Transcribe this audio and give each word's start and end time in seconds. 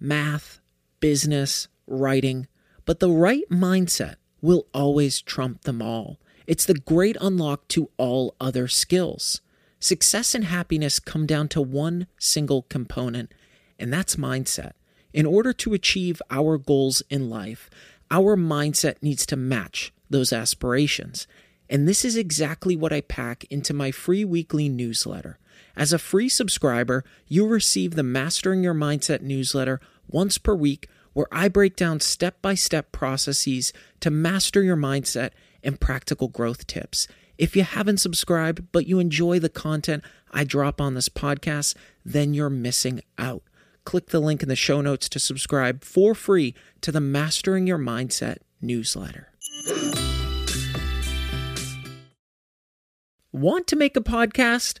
math, 0.00 0.60
business, 0.98 1.68
writing, 1.86 2.48
but 2.84 3.00
the 3.00 3.10
right 3.10 3.44
mindset 3.50 4.16
will 4.40 4.66
always 4.72 5.20
trump 5.20 5.62
them 5.62 5.82
all. 5.82 6.18
It's 6.46 6.64
the 6.64 6.74
great 6.74 7.16
unlock 7.20 7.68
to 7.68 7.90
all 7.96 8.34
other 8.40 8.66
skills. 8.66 9.40
Success 9.78 10.34
and 10.34 10.44
happiness 10.44 10.98
come 10.98 11.26
down 11.26 11.48
to 11.48 11.60
one 11.60 12.06
single 12.18 12.62
component, 12.62 13.32
and 13.78 13.92
that's 13.92 14.16
mindset. 14.16 14.72
In 15.12 15.26
order 15.26 15.52
to 15.52 15.74
achieve 15.74 16.20
our 16.30 16.58
goals 16.58 17.02
in 17.10 17.30
life, 17.30 17.70
our 18.10 18.36
mindset 18.36 18.96
needs 19.02 19.24
to 19.26 19.36
match 19.36 19.92
those 20.08 20.32
aspirations. 20.32 21.26
And 21.68 21.86
this 21.86 22.04
is 22.04 22.16
exactly 22.16 22.76
what 22.76 22.92
I 22.92 23.00
pack 23.00 23.44
into 23.50 23.72
my 23.72 23.90
free 23.92 24.24
weekly 24.24 24.68
newsletter. 24.68 25.38
As 25.76 25.92
a 25.92 25.98
free 25.98 26.28
subscriber, 26.28 27.04
you 27.26 27.46
receive 27.46 27.94
the 27.94 28.02
Mastering 28.02 28.62
Your 28.62 28.74
Mindset 28.74 29.22
newsletter 29.22 29.80
once 30.08 30.38
per 30.38 30.54
week 30.54 30.88
where 31.12 31.26
I 31.32 31.48
break 31.48 31.76
down 31.76 32.00
step 32.00 32.40
by 32.40 32.54
step 32.54 32.92
processes 32.92 33.72
to 34.00 34.10
master 34.10 34.62
your 34.62 34.76
mindset 34.76 35.30
and 35.62 35.80
practical 35.80 36.28
growth 36.28 36.66
tips. 36.66 37.08
If 37.36 37.56
you 37.56 37.62
haven't 37.62 37.98
subscribed, 37.98 38.70
but 38.72 38.86
you 38.86 38.98
enjoy 38.98 39.38
the 39.38 39.48
content 39.48 40.04
I 40.30 40.44
drop 40.44 40.80
on 40.80 40.94
this 40.94 41.08
podcast, 41.08 41.74
then 42.04 42.34
you're 42.34 42.50
missing 42.50 43.00
out. 43.18 43.42
Click 43.84 44.08
the 44.10 44.20
link 44.20 44.42
in 44.42 44.48
the 44.48 44.56
show 44.56 44.80
notes 44.80 45.08
to 45.08 45.18
subscribe 45.18 45.82
for 45.82 46.14
free 46.14 46.54
to 46.82 46.92
the 46.92 47.00
Mastering 47.00 47.66
Your 47.66 47.78
Mindset 47.78 48.38
newsletter. 48.60 49.28
Want 53.32 53.66
to 53.68 53.76
make 53.76 53.96
a 53.96 54.00
podcast? 54.00 54.80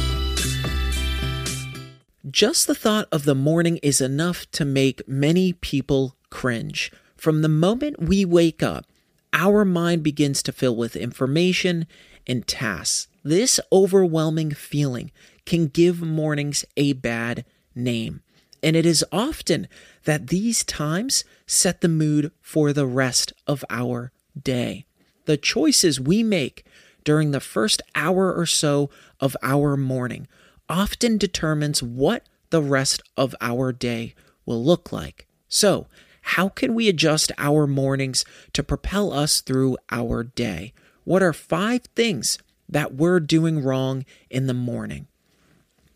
Just 2.29 2.67
the 2.67 2.75
thought 2.75 3.07
of 3.11 3.25
the 3.25 3.33
morning 3.33 3.77
is 3.77 3.99
enough 3.99 4.49
to 4.51 4.63
make 4.63 5.07
many 5.07 5.53
people 5.53 6.15
cringe. 6.29 6.91
From 7.17 7.41
the 7.41 7.49
moment 7.49 7.99
we 7.99 8.25
wake 8.25 8.61
up, 8.61 8.85
our 9.33 9.65
mind 9.65 10.03
begins 10.03 10.43
to 10.43 10.51
fill 10.51 10.75
with 10.75 10.95
information 10.95 11.87
and 12.27 12.45
tasks. 12.45 13.07
This 13.23 13.59
overwhelming 13.71 14.51
feeling 14.51 15.11
can 15.45 15.65
give 15.65 16.03
mornings 16.03 16.63
a 16.77 16.93
bad 16.93 17.43
name. 17.73 18.21
And 18.61 18.75
it 18.75 18.85
is 18.85 19.03
often 19.11 19.67
that 20.03 20.27
these 20.27 20.63
times 20.63 21.23
set 21.47 21.81
the 21.81 21.87
mood 21.87 22.31
for 22.39 22.71
the 22.71 22.85
rest 22.85 23.33
of 23.47 23.65
our 23.67 24.11
day. 24.39 24.85
The 25.25 25.37
choices 25.37 25.99
we 25.99 26.21
make 26.21 26.65
during 27.03 27.31
the 27.31 27.39
first 27.39 27.81
hour 27.95 28.31
or 28.31 28.45
so 28.45 28.91
of 29.19 29.35
our 29.41 29.75
morning 29.75 30.27
often 30.71 31.17
determines 31.17 31.83
what 31.83 32.25
the 32.49 32.61
rest 32.61 33.03
of 33.17 33.35
our 33.41 33.73
day 33.73 34.15
will 34.45 34.63
look 34.63 34.91
like. 34.91 35.27
So, 35.49 35.87
how 36.21 36.47
can 36.47 36.73
we 36.73 36.87
adjust 36.87 37.31
our 37.37 37.67
mornings 37.67 38.23
to 38.53 38.63
propel 38.63 39.11
us 39.11 39.41
through 39.41 39.77
our 39.91 40.23
day? 40.23 40.73
What 41.03 41.21
are 41.21 41.33
five 41.33 41.81
things 41.95 42.37
that 42.69 42.93
we're 42.95 43.19
doing 43.19 43.61
wrong 43.61 44.05
in 44.29 44.47
the 44.47 44.53
morning? 44.53 45.07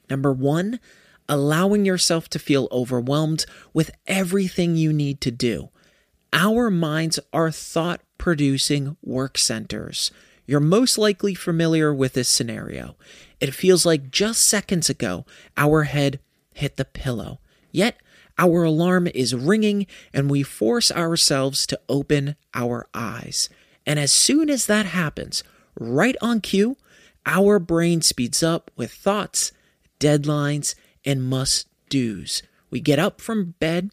Number 0.10 0.34
one, 0.34 0.80
allowing 1.30 1.86
yourself 1.86 2.28
to 2.30 2.40
feel 2.40 2.68
overwhelmed 2.72 3.46
with 3.74 3.92
everything 4.08 4.76
you 4.76 4.92
need 4.92 5.22
to 5.22 5.32
do. 5.32 5.70
Our 6.34 6.70
minds 6.70 7.18
are 7.32 7.50
thought 7.50 8.02
producing 8.18 8.98
work 9.02 9.38
centers. 9.38 10.12
You're 10.46 10.60
most 10.60 10.98
likely 10.98 11.34
familiar 11.34 11.94
with 11.94 12.14
this 12.14 12.30
scenario. 12.30 12.98
It 13.46 13.54
feels 13.54 13.86
like 13.86 14.10
just 14.10 14.42
seconds 14.42 14.90
ago, 14.90 15.24
our 15.56 15.84
head 15.84 16.20
hit 16.52 16.78
the 16.78 16.84
pillow. 16.86 17.40
Yet, 17.72 17.98
our 18.40 18.64
alarm 18.64 19.08
is 19.14 19.36
ringing 19.36 19.86
and 20.12 20.32
we 20.32 20.42
force 20.42 20.92
ourselves 20.92 21.68
to 21.68 21.80
open 21.88 22.38
our 22.56 22.88
eyes. 22.96 23.48
And 23.86 24.00
as 24.00 24.12
soon 24.12 24.50
as 24.50 24.66
that 24.66 24.88
happens, 24.88 25.44
right 25.80 26.16
on 26.24 26.42
cue, 26.42 26.76
our 27.28 27.60
brain 27.60 28.02
speeds 28.02 28.42
up 28.42 28.72
with 28.76 28.92
thoughts, 28.92 29.52
deadlines, 30.00 30.74
and 31.06 31.24
must 31.24 31.68
do's. 31.90 32.42
We 32.72 32.80
get 32.80 32.98
up 32.98 33.22
from 33.22 33.54
bed, 33.60 33.92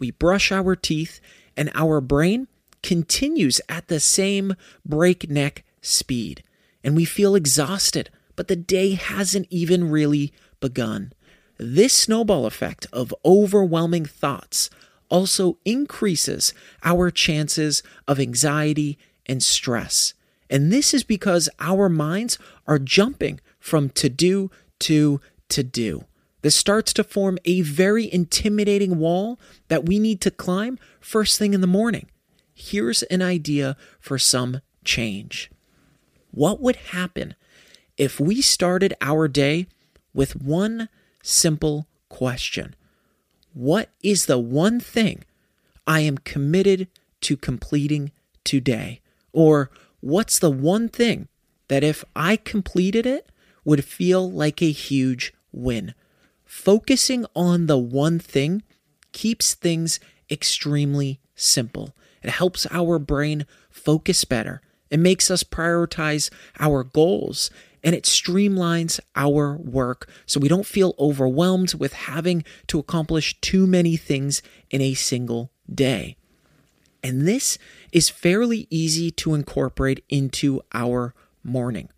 we 0.00 0.10
brush 0.10 0.50
our 0.50 0.74
teeth, 0.74 1.20
and 1.56 1.70
our 1.72 2.00
brain 2.00 2.48
continues 2.82 3.60
at 3.68 3.86
the 3.86 4.00
same 4.00 4.56
breakneck 4.84 5.64
speed. 5.82 6.42
And 6.82 6.96
we 6.96 7.04
feel 7.04 7.36
exhausted, 7.36 8.10
but 8.38 8.46
the 8.46 8.54
day 8.54 8.94
hasn't 8.94 9.48
even 9.50 9.90
really 9.90 10.32
begun. 10.60 11.12
This 11.58 11.92
snowball 11.92 12.46
effect 12.46 12.86
of 12.92 13.12
overwhelming 13.24 14.04
thoughts 14.04 14.70
also 15.08 15.58
increases 15.64 16.54
our 16.84 17.10
chances 17.10 17.82
of 18.06 18.20
anxiety 18.20 18.96
and 19.26 19.42
stress. 19.42 20.14
And 20.48 20.72
this 20.72 20.94
is 20.94 21.02
because 21.02 21.48
our 21.58 21.88
minds 21.88 22.38
are 22.64 22.78
jumping 22.78 23.40
from 23.58 23.88
to 23.90 24.08
do 24.08 24.52
to 24.80 25.20
to 25.48 25.64
do. 25.64 26.04
This 26.42 26.54
starts 26.54 26.92
to 26.92 27.02
form 27.02 27.38
a 27.44 27.62
very 27.62 28.10
intimidating 28.12 29.00
wall 29.00 29.40
that 29.66 29.84
we 29.84 29.98
need 29.98 30.20
to 30.20 30.30
climb 30.30 30.78
first 31.00 31.40
thing 31.40 31.54
in 31.54 31.60
the 31.60 31.66
morning. 31.66 32.06
Here's 32.54 33.02
an 33.02 33.20
idea 33.20 33.76
for 33.98 34.16
some 34.16 34.60
change. 34.84 35.50
What 36.30 36.60
would 36.60 36.76
happen 36.76 37.34
if 37.98 38.18
we 38.18 38.40
started 38.40 38.94
our 39.02 39.28
day 39.28 39.66
with 40.14 40.40
one 40.40 40.88
simple 41.22 41.86
question? 42.08 42.74
What 43.52 43.90
is 44.02 44.26
the 44.26 44.38
one 44.38 44.80
thing 44.80 45.24
I 45.86 46.00
am 46.00 46.16
committed 46.18 46.88
to 47.22 47.36
completing 47.36 48.12
today? 48.44 49.00
Or 49.32 49.70
what's 50.00 50.38
the 50.38 50.50
one 50.50 50.88
thing 50.88 51.28
that 51.66 51.84
if 51.84 52.04
I 52.14 52.36
completed 52.36 53.04
it 53.04 53.28
would 53.64 53.84
feel 53.84 54.30
like 54.30 54.62
a 54.62 54.70
huge 54.70 55.34
win? 55.52 55.94
Focusing 56.44 57.26
on 57.34 57.66
the 57.66 57.76
one 57.76 58.18
thing 58.18 58.62
keeps 59.12 59.54
things 59.54 59.98
extremely 60.30 61.20
simple. 61.34 61.94
It 62.22 62.30
helps 62.30 62.66
our 62.70 62.98
brain 62.98 63.44
focus 63.70 64.24
better. 64.24 64.62
It 64.90 64.98
makes 65.00 65.30
us 65.30 65.42
prioritize 65.42 66.30
our 66.58 66.82
goals 66.84 67.50
and 67.82 67.94
it 67.94 68.04
streamlines 68.04 69.00
our 69.14 69.56
work 69.56 70.08
so 70.26 70.40
we 70.40 70.48
don't 70.48 70.66
feel 70.66 70.94
overwhelmed 70.98 71.74
with 71.74 71.92
having 71.92 72.44
to 72.66 72.78
accomplish 72.78 73.40
too 73.40 73.66
many 73.66 73.96
things 73.96 74.42
in 74.70 74.80
a 74.80 74.94
single 74.94 75.50
day. 75.72 76.16
And 77.02 77.26
this 77.26 77.58
is 77.92 78.08
fairly 78.08 78.66
easy 78.70 79.10
to 79.12 79.34
incorporate 79.34 80.04
into 80.08 80.60
our 80.72 81.14
morning. 81.44 81.88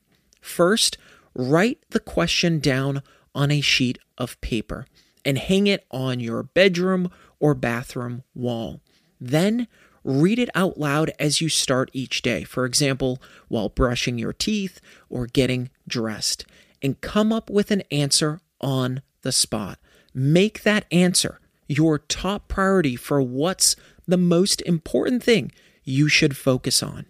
First, 0.40 0.98
write 1.34 1.78
the 1.90 2.00
question 2.00 2.58
down 2.58 3.02
on 3.34 3.50
a 3.50 3.60
sheet 3.60 3.98
of 4.18 4.40
paper 4.40 4.86
and 5.24 5.38
hang 5.38 5.66
it 5.66 5.86
on 5.90 6.20
your 6.20 6.42
bedroom 6.42 7.10
or 7.38 7.54
bathroom 7.54 8.22
wall. 8.34 8.80
Then 9.20 9.68
read 10.04 10.38
it 10.38 10.48
out 10.54 10.78
loud 10.78 11.12
as 11.18 11.40
you 11.40 11.48
start 11.48 11.90
each 11.92 12.22
day, 12.22 12.44
for 12.44 12.64
example, 12.64 13.20
while 13.48 13.68
brushing 13.68 14.18
your 14.18 14.32
teeth 14.32 14.80
or 15.08 15.26
getting 15.26 15.70
dressed, 15.86 16.44
and 16.82 17.00
come 17.00 17.32
up 17.32 17.50
with 17.50 17.70
an 17.70 17.82
answer 17.90 18.40
on 18.60 19.02
the 19.22 19.32
spot. 19.32 19.78
Make 20.14 20.62
that 20.62 20.86
answer 20.90 21.40
your 21.68 21.98
top 21.98 22.48
priority 22.48 22.96
for 22.96 23.22
what's 23.22 23.76
the 24.06 24.16
most 24.16 24.60
important 24.62 25.22
thing 25.22 25.52
you 25.84 26.08
should 26.08 26.36
focus 26.36 26.82
on. 26.82 27.06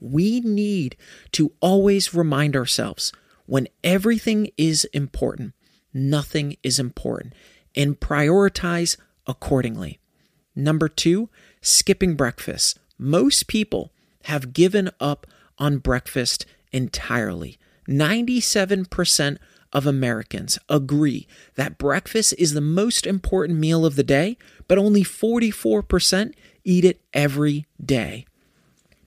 We 0.00 0.40
need 0.40 0.96
to 1.32 1.52
always 1.60 2.14
remind 2.14 2.54
ourselves 2.54 3.12
when 3.46 3.68
everything 3.82 4.50
is 4.56 4.84
important, 4.92 5.54
nothing 5.94 6.56
is 6.62 6.78
important, 6.78 7.32
and 7.74 7.98
prioritize 7.98 8.96
accordingly. 9.26 9.98
Number 10.54 10.88
two, 10.88 11.30
skipping 11.60 12.14
breakfast. 12.14 12.78
Most 12.98 13.46
people 13.46 13.92
have 14.24 14.52
given 14.52 14.90
up 15.00 15.26
on 15.58 15.78
breakfast 15.78 16.46
entirely. 16.72 17.58
97% 17.88 19.38
of 19.72 19.86
Americans 19.86 20.58
agree 20.68 21.26
that 21.54 21.78
breakfast 21.78 22.34
is 22.38 22.52
the 22.52 22.60
most 22.60 23.06
important 23.06 23.58
meal 23.58 23.84
of 23.84 23.96
the 23.96 24.02
day, 24.02 24.36
but 24.66 24.78
only 24.78 25.02
44% 25.02 26.32
eat 26.64 26.84
it 26.84 27.00
every 27.12 27.66
day. 27.84 28.26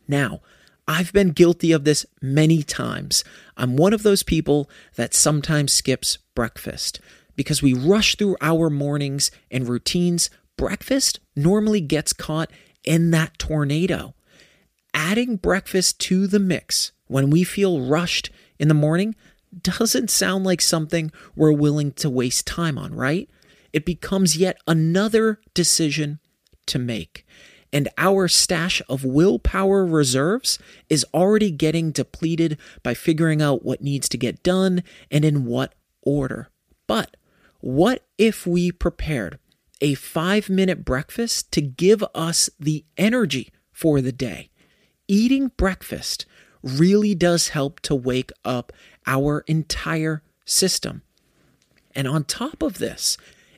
Now, 0.07 0.41
I've 0.87 1.13
been 1.13 1.29
guilty 1.29 1.71
of 1.71 1.83
this 1.83 2.05
many 2.21 2.63
times. 2.63 3.23
I'm 3.55 3.77
one 3.77 3.93
of 3.93 4.03
those 4.03 4.23
people 4.23 4.69
that 4.95 5.13
sometimes 5.13 5.71
skips 5.71 6.17
breakfast 6.35 6.99
because 7.35 7.61
we 7.61 7.73
rush 7.73 8.15
through 8.15 8.35
our 8.41 8.69
mornings 8.69 9.31
and 9.49 9.67
routines. 9.67 10.29
Breakfast 10.57 11.19
normally 11.35 11.81
gets 11.81 12.13
caught 12.13 12.51
in 12.83 13.11
that 13.11 13.37
tornado. 13.37 14.13
Adding 14.93 15.37
breakfast 15.37 15.99
to 16.01 16.27
the 16.27 16.39
mix 16.39 16.91
when 17.07 17.29
we 17.29 17.43
feel 17.43 17.81
rushed 17.81 18.29
in 18.59 18.67
the 18.67 18.73
morning 18.73 19.15
doesn't 19.61 20.09
sound 20.09 20.43
like 20.45 20.61
something 20.61 21.11
we're 21.35 21.51
willing 21.51 21.91
to 21.93 22.09
waste 22.09 22.47
time 22.47 22.77
on, 22.77 22.93
right? 22.93 23.29
It 23.73 23.85
becomes 23.85 24.37
yet 24.37 24.57
another 24.67 25.39
decision 25.53 26.19
to 26.67 26.79
make 26.79 27.25
and 27.73 27.89
our 27.97 28.27
stash 28.27 28.81
of 28.89 29.05
willpower 29.05 29.85
reserves 29.85 30.59
is 30.89 31.05
already 31.13 31.51
getting 31.51 31.91
depleted 31.91 32.57
by 32.83 32.93
figuring 32.93 33.41
out 33.41 33.63
what 33.63 33.81
needs 33.81 34.09
to 34.09 34.17
get 34.17 34.43
done 34.43 34.83
and 35.09 35.23
in 35.23 35.45
what 35.45 35.73
order. 36.01 36.49
But 36.87 37.15
what 37.59 38.05
if 38.17 38.45
we 38.45 38.71
prepared 38.71 39.39
a 39.81 39.95
five 39.95 40.49
minute 40.49 40.85
breakfast 40.85 41.51
to 41.53 41.61
give 41.61 42.03
us 42.15 42.49
the 42.59 42.85
energy 42.97 43.51
for 43.71 44.01
the 44.01 44.11
day? 44.11 44.49
Eating 45.07 45.49
breakfast 45.57 46.25
really 46.63 47.15
does 47.15 47.49
help 47.49 47.79
to 47.81 47.95
wake 47.95 48.31
up 48.45 48.71
our 49.07 49.43
entire 49.47 50.21
system. 50.45 51.01
And 51.95 52.07
on 52.07 52.23
top 52.23 52.61
of 52.61 52.77
this, 52.77 53.17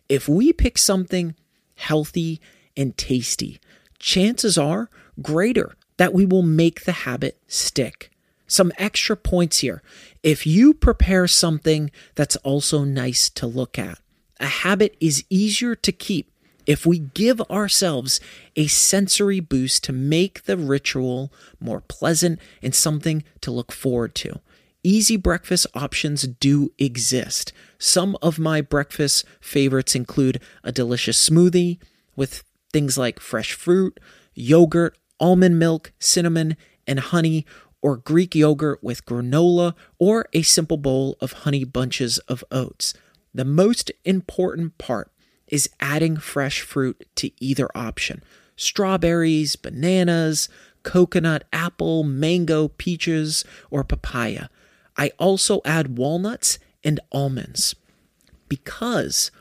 if 0.09 0.27
we 0.27 0.53
pick 0.53 0.77
something 0.77 1.35
healthy 1.75 2.41
and 2.75 2.97
tasty, 2.97 3.59
chances 3.99 4.57
are 4.57 4.89
greater 5.21 5.75
that 5.97 6.13
we 6.13 6.25
will 6.25 6.41
make 6.41 6.85
the 6.85 6.91
habit 6.91 7.39
stick. 7.47 8.09
Some 8.47 8.71
extra 8.77 9.15
points 9.15 9.59
here. 9.59 9.81
If 10.21 10.45
you 10.45 10.73
prepare 10.73 11.27
something 11.27 11.91
that's 12.15 12.35
also 12.37 12.83
nice 12.83 13.29
to 13.31 13.47
look 13.47 13.79
at, 13.79 13.99
a 14.43 14.47
habit 14.47 14.95
is 14.99 15.23
easier 15.29 15.73
to 15.73 15.91
keep 15.91 16.29
if 16.65 16.85
we 16.85 16.99
give 16.99 17.41
ourselves 17.49 18.19
a 18.55 18.67
sensory 18.67 19.39
boost 19.39 19.83
to 19.85 19.93
make 19.93 20.43
the 20.43 20.57
ritual 20.57 21.31
more 21.59 21.81
pleasant 21.81 22.39
and 22.61 22.75
something 22.75 23.23
to 23.41 23.51
look 23.51 23.71
forward 23.71 24.13
to. 24.15 24.39
Easy 24.83 25.15
breakfast 25.15 25.65
options 25.73 26.23
do 26.23 26.71
exist. 26.77 27.53
Some 27.77 28.17
of 28.21 28.37
my 28.37 28.59
breakfast 28.59 29.25
favorites 29.39 29.95
include 29.95 30.41
a 30.61 30.73
delicious 30.73 31.29
smoothie 31.29 31.79
with 32.17 32.43
things 32.73 32.97
like 32.97 33.21
fresh 33.21 33.53
fruit, 33.53 33.97
yogurt, 34.33 34.97
almond 35.21 35.57
milk, 35.57 35.93
cinnamon, 35.99 36.57
and 36.85 36.99
honey, 36.99 37.45
or 37.81 37.95
Greek 37.95 38.35
yogurt 38.35 38.83
with 38.83 39.05
granola, 39.05 39.73
or 39.99 40.27
a 40.33 40.41
simple 40.41 40.77
bowl 40.77 41.15
of 41.21 41.31
honey 41.31 41.63
bunches 41.63 42.17
of 42.19 42.43
oats. 42.51 42.93
The 43.33 43.45
most 43.45 43.91
important 44.05 44.77
part 44.77 45.11
is 45.47 45.69
adding 45.79 46.17
fresh 46.17 46.61
fruit 46.61 47.05
to 47.15 47.31
either 47.43 47.69
option 47.75 48.23
strawberries, 48.55 49.55
bananas, 49.55 50.47
coconut, 50.83 51.43
apple, 51.51 52.03
mango, 52.03 52.67
peaches, 52.67 53.43
or 53.71 53.83
papaya. 53.83 54.47
I 54.95 55.11
also 55.17 55.61
add 55.65 55.97
walnuts 55.97 56.59
and 56.83 56.99
almonds 57.11 57.75
because 58.47 59.31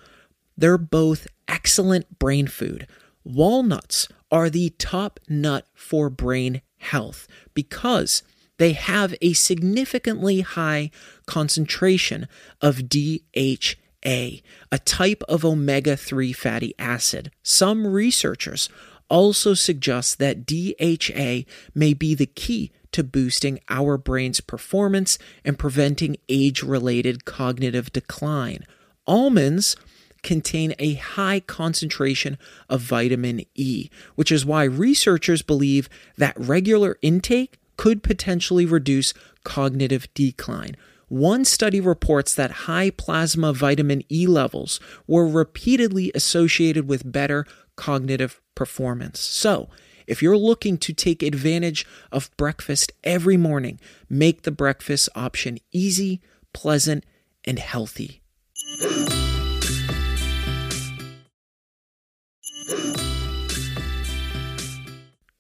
they're 0.57 0.79
both 0.79 1.27
excellent 1.47 2.19
brain 2.19 2.47
food 2.47 2.87
Walnuts 3.25 4.09
are 4.31 4.51
the 4.51 4.71
top 4.71 5.21
nut 5.29 5.67
for 5.75 6.11
brain 6.11 6.61
health 6.79 7.29
because 7.55 8.23
they 8.59 8.73
have 8.73 9.15
a 9.21 9.33
significantly 9.33 10.41
high 10.41 10.91
concentration 11.27 12.27
of 12.61 12.89
DHA, 12.89 13.77
a 14.05 14.43
a 14.71 14.79
type 14.79 15.23
of 15.29 15.45
omega 15.45 15.97
3 15.97 16.33
fatty 16.33 16.75
acid. 16.79 17.31
Some 17.43 17.87
researchers 17.87 18.69
also 19.09 19.55
suggest 19.55 20.19
that 20.19 20.47
DHA 20.47 21.45
may 21.75 21.95
be 21.95 22.15
the 22.15 22.27
key 22.27 22.73
to 22.93 23.05
boosting 23.05 23.61
our 23.69 23.97
brain's 23.97 24.41
performance 24.41 25.19
and 25.45 25.59
preventing 25.59 26.17
age 26.29 26.63
related 26.63 27.25
cognitive 27.25 27.93
decline. 27.93 28.65
Almonds 29.07 29.77
contain 30.23 30.75
a 30.79 30.95
high 30.95 31.41
concentration 31.41 32.39
of 32.69 32.81
vitamin 32.81 33.43
E, 33.55 33.91
which 34.15 34.31
is 34.31 34.47
why 34.47 34.65
researchers 34.65 35.43
believe 35.43 35.89
that 36.17 36.39
regular 36.39 36.97
intake 37.03 37.59
could 37.77 38.03
potentially 38.03 38.65
reduce 38.65 39.13
cognitive 39.45 40.07
decline. 40.15 40.77
One 41.13 41.45
study 41.45 41.79
reports 41.79 42.35
that 42.37 42.65
high 42.65 42.89
plasma 42.89 43.53
vitamin 43.53 44.03
E 44.11 44.27
levels 44.27 44.81
were 45.07 45.29
repeatedly 45.29 46.11
associated 46.15 46.89
with 46.89 47.13
better 47.13 47.45
cognitive 47.77 48.41
performance. 48.55 49.21
So, 49.21 49.69
if 50.07 50.23
you're 50.23 50.39
looking 50.39 50.79
to 50.79 50.95
take 50.95 51.23
advantage 51.23 51.87
of 52.11 52.35
breakfast 52.39 52.93
every 53.05 53.37
morning, 53.37 53.79
make 54.09 54.45
the 54.45 54.51
breakfast 54.51 55.11
option 55.15 55.59
easy, 55.71 56.23
pleasant, 56.55 57.05
and 57.45 57.59
healthy. 57.59 58.23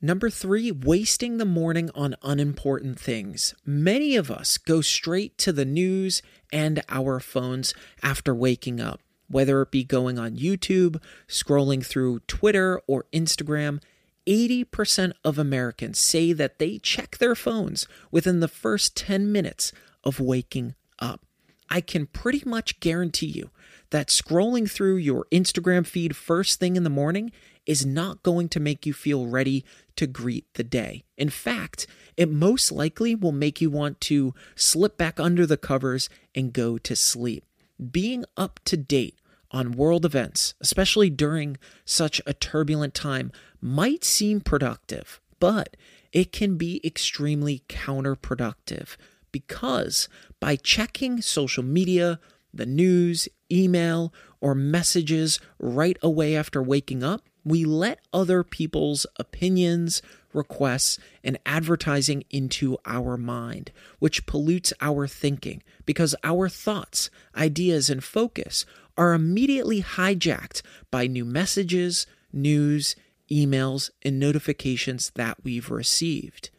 Number 0.04 0.30
three, 0.30 0.72
wasting 0.72 1.36
the 1.36 1.44
morning 1.44 1.88
on 1.94 2.16
unimportant 2.24 2.98
things. 2.98 3.54
Many 3.64 4.16
of 4.16 4.32
us 4.32 4.58
go 4.58 4.80
straight 4.80 5.38
to 5.38 5.52
the 5.52 5.64
news 5.64 6.22
and 6.52 6.82
our 6.88 7.20
phones 7.20 7.72
after 8.02 8.34
waking 8.34 8.80
up, 8.80 9.00
whether 9.28 9.62
it 9.62 9.70
be 9.70 9.84
going 9.84 10.18
on 10.18 10.36
YouTube, 10.36 11.00
scrolling 11.28 11.86
through 11.86 12.18
Twitter 12.26 12.80
or 12.88 13.06
Instagram. 13.12 13.80
80% 14.26 15.12
of 15.24 15.38
Americans 15.38 16.00
say 16.00 16.32
that 16.32 16.58
they 16.58 16.78
check 16.78 17.18
their 17.18 17.36
phones 17.36 17.86
within 18.10 18.40
the 18.40 18.48
first 18.48 18.96
10 18.96 19.30
minutes 19.30 19.72
of 20.02 20.18
waking 20.18 20.74
up. 20.98 21.24
I 21.70 21.80
can 21.80 22.06
pretty 22.06 22.42
much 22.44 22.80
guarantee 22.80 23.26
you 23.26 23.50
that 23.90 24.08
scrolling 24.08 24.68
through 24.68 24.96
your 24.96 25.26
Instagram 25.30 25.86
feed 25.86 26.16
first 26.16 26.58
thing 26.58 26.74
in 26.74 26.82
the 26.82 26.90
morning 26.90 27.30
is 27.66 27.86
not 27.86 28.22
going 28.22 28.48
to 28.50 28.60
make 28.60 28.86
you 28.86 28.92
feel 28.92 29.26
ready 29.26 29.64
to 29.96 30.06
greet 30.06 30.52
the 30.54 30.64
day. 30.64 31.04
In 31.16 31.28
fact, 31.28 31.86
it 32.16 32.30
most 32.30 32.72
likely 32.72 33.14
will 33.14 33.32
make 33.32 33.60
you 33.60 33.70
want 33.70 34.00
to 34.02 34.34
slip 34.54 34.98
back 34.98 35.20
under 35.20 35.46
the 35.46 35.56
covers 35.56 36.08
and 36.34 36.52
go 36.52 36.78
to 36.78 36.96
sleep. 36.96 37.44
Being 37.90 38.24
up 38.36 38.60
to 38.66 38.76
date 38.76 39.18
on 39.50 39.72
world 39.72 40.04
events, 40.04 40.54
especially 40.60 41.10
during 41.10 41.56
such 41.84 42.20
a 42.26 42.34
turbulent 42.34 42.94
time, 42.94 43.30
might 43.60 44.04
seem 44.04 44.40
productive, 44.40 45.20
but 45.38 45.76
it 46.12 46.32
can 46.32 46.56
be 46.56 46.80
extremely 46.84 47.62
counterproductive 47.68 48.96
because 49.30 50.08
by 50.40 50.56
checking 50.56 51.22
social 51.22 51.62
media, 51.62 52.20
the 52.52 52.66
news, 52.66 53.28
email, 53.50 54.12
or 54.40 54.54
messages 54.54 55.40
right 55.58 55.96
away 56.02 56.36
after 56.36 56.62
waking 56.62 57.02
up, 57.02 57.22
we 57.44 57.64
let 57.64 58.00
other 58.12 58.42
people's 58.44 59.06
opinions, 59.16 60.02
requests, 60.32 60.98
and 61.24 61.38
advertising 61.44 62.24
into 62.30 62.78
our 62.86 63.16
mind, 63.16 63.72
which 63.98 64.26
pollutes 64.26 64.72
our 64.80 65.06
thinking 65.06 65.62
because 65.84 66.14
our 66.22 66.48
thoughts, 66.48 67.10
ideas, 67.36 67.90
and 67.90 68.04
focus 68.04 68.64
are 68.96 69.14
immediately 69.14 69.82
hijacked 69.82 70.62
by 70.90 71.06
new 71.06 71.24
messages, 71.24 72.06
news, 72.32 72.94
emails, 73.30 73.90
and 74.02 74.20
notifications 74.20 75.10
that 75.14 75.38
we've 75.42 75.70
received. 75.70 76.50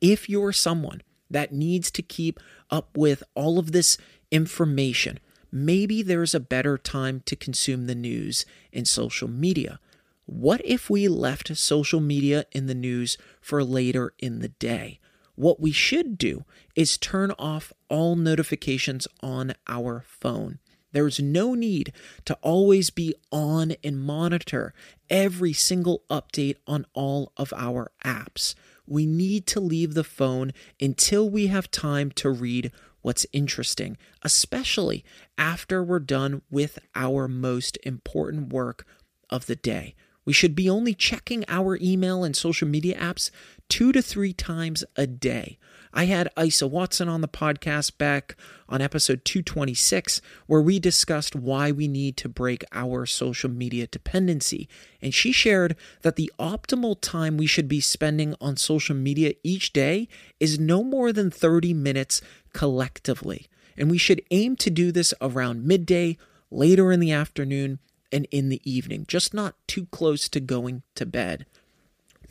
If 0.00 0.28
you're 0.28 0.52
someone 0.52 1.02
that 1.30 1.52
needs 1.52 1.90
to 1.92 2.02
keep 2.02 2.38
up 2.70 2.96
with 2.96 3.22
all 3.34 3.58
of 3.58 3.72
this 3.72 3.98
information, 4.30 5.18
maybe 5.52 6.02
there's 6.02 6.34
a 6.34 6.40
better 6.40 6.78
time 6.78 7.22
to 7.26 7.36
consume 7.36 7.86
the 7.86 7.94
news 7.94 8.46
in 8.72 8.84
social 8.84 9.28
media. 9.28 9.78
What 10.24 10.62
if 10.64 10.88
we 10.88 11.08
left 11.08 11.56
social 11.56 12.00
media 12.00 12.46
in 12.52 12.66
the 12.66 12.74
news 12.74 13.18
for 13.40 13.62
later 13.62 14.14
in 14.18 14.40
the 14.40 14.48
day? 14.48 14.98
What 15.34 15.60
we 15.60 15.72
should 15.72 16.18
do 16.18 16.44
is 16.74 16.96
turn 16.98 17.32
off 17.38 17.72
all 17.88 18.16
notifications 18.16 19.06
on 19.22 19.54
our 19.68 20.04
phone. 20.06 20.58
There's 20.92 21.20
no 21.20 21.54
need 21.54 21.92
to 22.26 22.34
always 22.42 22.90
be 22.90 23.14
on 23.30 23.74
and 23.82 24.00
monitor 24.00 24.74
every 25.08 25.52
single 25.52 26.02
update 26.10 26.56
on 26.66 26.86
all 26.92 27.32
of 27.36 27.52
our 27.56 27.90
apps. 28.04 28.54
We 28.86 29.06
need 29.06 29.46
to 29.48 29.60
leave 29.60 29.94
the 29.94 30.04
phone 30.04 30.52
until 30.80 31.28
we 31.28 31.46
have 31.46 31.70
time 31.70 32.10
to 32.12 32.30
read 32.30 32.72
what's 33.02 33.26
interesting, 33.32 33.96
especially 34.22 35.04
after 35.36 35.82
we're 35.82 35.98
done 35.98 36.42
with 36.50 36.78
our 36.94 37.28
most 37.28 37.78
important 37.82 38.52
work 38.52 38.86
of 39.28 39.46
the 39.46 39.56
day. 39.56 39.94
We 40.24 40.32
should 40.32 40.54
be 40.54 40.70
only 40.70 40.94
checking 40.94 41.44
our 41.48 41.78
email 41.82 42.24
and 42.24 42.36
social 42.36 42.68
media 42.68 42.98
apps 42.98 43.30
two 43.68 43.92
to 43.92 44.00
three 44.00 44.32
times 44.32 44.84
a 44.96 45.06
day. 45.06 45.58
I 45.94 46.06
had 46.06 46.32
Isa 46.42 46.66
Watson 46.66 47.08
on 47.08 47.20
the 47.20 47.28
podcast 47.28 47.98
back 47.98 48.34
on 48.66 48.80
episode 48.80 49.26
226, 49.26 50.22
where 50.46 50.62
we 50.62 50.78
discussed 50.78 51.36
why 51.36 51.70
we 51.70 51.86
need 51.86 52.16
to 52.16 52.30
break 52.30 52.64
our 52.72 53.04
social 53.04 53.50
media 53.50 53.86
dependency. 53.86 54.70
And 55.02 55.12
she 55.12 55.32
shared 55.32 55.76
that 56.00 56.16
the 56.16 56.32
optimal 56.38 56.98
time 56.98 57.36
we 57.36 57.46
should 57.46 57.68
be 57.68 57.80
spending 57.80 58.34
on 58.40 58.56
social 58.56 58.96
media 58.96 59.34
each 59.44 59.74
day 59.74 60.08
is 60.40 60.58
no 60.58 60.82
more 60.82 61.12
than 61.12 61.30
30 61.30 61.74
minutes 61.74 62.22
collectively. 62.54 63.46
And 63.76 63.90
we 63.90 63.98
should 63.98 64.22
aim 64.30 64.56
to 64.56 64.70
do 64.70 64.92
this 64.92 65.12
around 65.20 65.64
midday, 65.66 66.16
later 66.50 66.90
in 66.90 67.00
the 67.00 67.12
afternoon, 67.12 67.80
and 68.10 68.26
in 68.30 68.48
the 68.48 68.60
evening, 68.70 69.04
just 69.08 69.34
not 69.34 69.56
too 69.66 69.86
close 69.86 70.28
to 70.30 70.40
going 70.40 70.82
to 70.94 71.04
bed. 71.04 71.46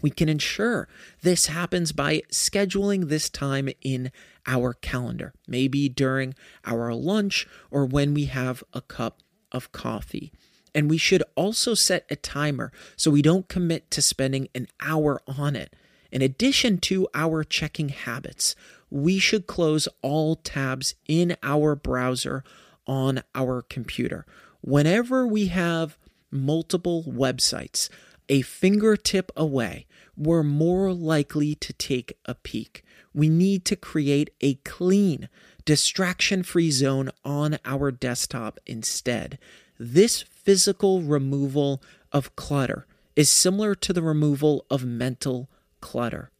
We 0.01 0.09
can 0.09 0.29
ensure 0.29 0.87
this 1.21 1.47
happens 1.47 1.91
by 1.91 2.21
scheduling 2.31 3.07
this 3.07 3.29
time 3.29 3.69
in 3.81 4.11
our 4.45 4.73
calendar, 4.73 5.33
maybe 5.47 5.89
during 5.89 6.33
our 6.65 6.93
lunch 6.93 7.47
or 7.69 7.85
when 7.85 8.13
we 8.13 8.25
have 8.25 8.63
a 8.73 8.81
cup 8.81 9.19
of 9.51 9.71
coffee. 9.71 10.31
And 10.73 10.89
we 10.89 10.97
should 10.97 11.23
also 11.35 11.73
set 11.73 12.05
a 12.09 12.15
timer 12.15 12.71
so 12.95 13.11
we 13.11 13.21
don't 13.21 13.47
commit 13.47 13.91
to 13.91 14.01
spending 14.01 14.47
an 14.55 14.67
hour 14.81 15.21
on 15.27 15.55
it. 15.55 15.75
In 16.11 16.21
addition 16.21 16.77
to 16.79 17.07
our 17.13 17.43
checking 17.43 17.89
habits, 17.89 18.55
we 18.89 19.19
should 19.19 19.47
close 19.47 19.87
all 20.01 20.35
tabs 20.35 20.95
in 21.07 21.37
our 21.43 21.75
browser 21.75 22.43
on 22.85 23.23
our 23.33 23.61
computer. 23.61 24.25
Whenever 24.61 25.25
we 25.25 25.47
have 25.47 25.97
multiple 26.29 27.03
websites 27.07 27.89
a 28.31 28.41
fingertip 28.41 29.29
away, 29.35 29.85
we're 30.15 30.41
more 30.41 30.93
likely 30.93 31.53
to 31.53 31.73
take 31.73 32.17
a 32.25 32.33
peek. 32.33 32.83
We 33.13 33.27
need 33.27 33.65
to 33.65 33.75
create 33.75 34.29
a 34.39 34.53
clean, 34.55 35.27
distraction 35.65 36.41
free 36.41 36.71
zone 36.71 37.09
on 37.25 37.59
our 37.65 37.91
desktop 37.91 38.57
instead. 38.65 39.37
This 39.77 40.21
physical 40.21 41.01
removal 41.01 41.83
of 42.13 42.37
clutter 42.37 42.87
is 43.17 43.29
similar 43.29 43.75
to 43.75 43.91
the 43.91 44.01
removal 44.01 44.65
of 44.69 44.85
mental 44.85 45.49
clutter. 45.81 46.31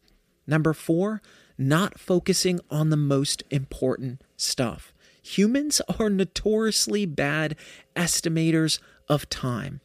Number 0.46 0.72
four, 0.72 1.20
not 1.58 2.00
focusing 2.00 2.58
on 2.70 2.88
the 2.88 2.96
most 2.96 3.42
important 3.50 4.22
stuff. 4.38 4.94
Humans 5.22 5.82
are 5.98 6.08
notoriously 6.10 7.04
bad 7.04 7.54
estimators 7.94 8.78
of 9.10 9.28
time. 9.28 9.82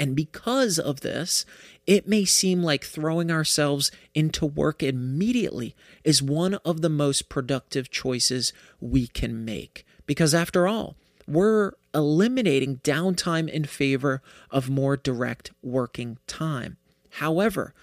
And 0.00 0.16
because 0.16 0.78
of 0.78 1.02
this, 1.02 1.44
it 1.86 2.08
may 2.08 2.24
seem 2.24 2.62
like 2.62 2.84
throwing 2.84 3.30
ourselves 3.30 3.92
into 4.14 4.46
work 4.46 4.82
immediately 4.82 5.76
is 6.04 6.22
one 6.22 6.54
of 6.64 6.80
the 6.80 6.88
most 6.88 7.28
productive 7.28 7.90
choices 7.90 8.54
we 8.80 9.06
can 9.06 9.44
make. 9.44 9.84
Because 10.06 10.34
after 10.34 10.66
all, 10.66 10.96
we're 11.28 11.72
eliminating 11.94 12.78
downtime 12.78 13.46
in 13.46 13.66
favor 13.66 14.22
of 14.50 14.70
more 14.70 14.96
direct 14.96 15.50
working 15.62 16.16
time. 16.26 16.78
However, 17.10 17.74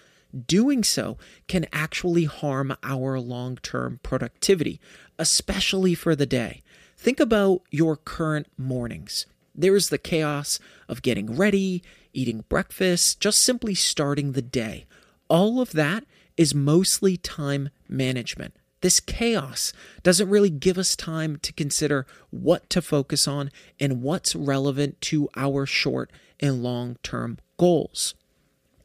doing 0.47 0.83
so 0.83 1.19
can 1.47 1.67
actually 1.71 2.23
harm 2.23 2.75
our 2.81 3.19
long 3.19 3.57
term 3.57 3.99
productivity, 4.01 4.81
especially 5.19 5.93
for 5.93 6.15
the 6.15 6.25
day. 6.25 6.63
Think 6.97 7.19
about 7.19 7.61
your 7.69 7.95
current 7.95 8.47
mornings. 8.57 9.27
There's 9.53 9.89
the 9.89 9.97
chaos 9.97 10.59
of 10.87 11.01
getting 11.01 11.35
ready, 11.35 11.81
eating 12.17 12.43
breakfast, 12.49 13.19
just 13.19 13.39
simply 13.41 13.75
starting 13.75 14.31
the 14.31 14.41
day. 14.41 14.85
All 15.29 15.61
of 15.61 15.71
that 15.73 16.03
is 16.35 16.55
mostly 16.55 17.15
time 17.15 17.69
management. 17.87 18.55
This 18.81 18.99
chaos 18.99 19.71
doesn't 20.03 20.29
really 20.29 20.49
give 20.49 20.77
us 20.77 20.95
time 20.95 21.37
to 21.37 21.53
consider 21.53 22.05
what 22.31 22.69
to 22.71 22.81
focus 22.81 23.27
on 23.27 23.51
and 23.79 24.01
what's 24.01 24.35
relevant 24.35 24.99
to 25.01 25.29
our 25.35 25.65
short 25.65 26.11
and 26.39 26.63
long 26.63 26.97
term 27.03 27.37
goals. 27.57 28.15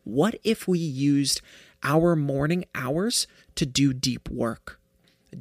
What 0.04 0.38
if 0.44 0.68
we 0.68 0.78
used 0.78 1.40
our 1.82 2.16
morning 2.16 2.64
hours 2.74 3.26
to 3.54 3.66
do 3.66 3.92
deep 3.92 4.28
work? 4.30 4.78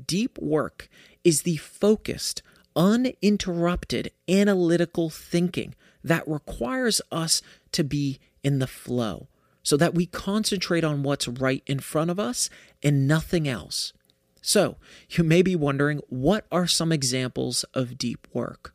Deep 0.08 0.38
work 0.40 0.88
is 1.24 1.42
the 1.42 1.58
focused, 1.58 2.42
uninterrupted 2.76 4.12
analytical 4.30 5.10
thinking 5.10 5.76
that 6.04 6.28
requires 6.28 7.02
us 7.12 7.42
to 7.74 7.84
be 7.84 8.20
in 8.44 8.60
the 8.60 8.68
flow 8.68 9.28
so 9.63 9.78
that 9.78 9.94
we 9.94 10.06
concentrate 10.06 10.84
on 10.84 11.04
what's 11.04 11.28
right 11.28 11.63
in 11.66 11.80
front 11.80 12.10
of 12.10 12.20
us 12.20 12.50
and 12.82 13.08
nothing 13.08 13.48
else. 13.48 13.94
So, 14.42 14.78
you 15.10 15.24
may 15.24 15.44
be 15.44 15.56
wondering 15.56 16.01
what 16.10 16.46
are 16.51 16.66
some 16.66 16.92
examples 16.92 17.63
of 17.75 17.98
deep 17.98 18.28
work? 18.34 18.74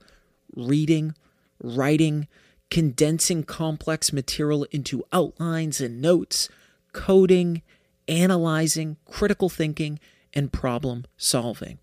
Reading, 0.55 1.15
writing, 1.61 2.29
condensing 2.71 3.43
complex 3.43 4.13
material 4.13 4.65
into 4.71 5.05
outlines 5.13 5.81
and 5.81 6.01
notes, 6.01 6.49
coding, 6.93 7.63
analyzing, 8.07 8.97
critical 9.05 9.49
thinking, 9.49 9.99
and 10.33 10.53
problem 10.53 11.05
solving. 11.17 11.79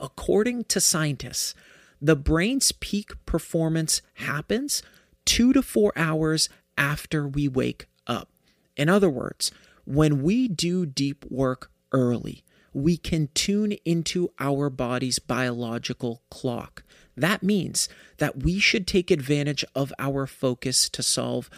According 0.00 0.64
to 0.64 0.80
scientists, 0.80 1.54
the 2.00 2.16
brain's 2.16 2.72
peak 2.72 3.12
performance 3.26 4.00
happens 4.14 4.82
two 5.24 5.52
to 5.52 5.62
four 5.62 5.92
hours 5.96 6.48
after 6.76 7.26
we 7.26 7.48
wake 7.48 7.86
up. 8.06 8.28
In 8.76 8.88
other 8.88 9.10
words, 9.10 9.50
When 9.84 10.22
we 10.22 10.48
do 10.48 10.86
deep 10.86 11.24
work 11.28 11.70
early, 11.92 12.44
we 12.72 12.96
can 12.96 13.28
tune 13.34 13.72
into 13.84 14.32
our 14.38 14.70
body's 14.70 15.18
biological 15.18 16.22
clock. 16.30 16.84
That 17.16 17.42
means 17.42 17.88
that 18.18 18.42
we 18.42 18.58
should 18.58 18.86
take 18.86 19.10
advantage 19.10 19.64
of 19.74 19.92
our 19.98 20.26
focus 20.26 20.88
to 20.90 21.02
solve 21.02 21.50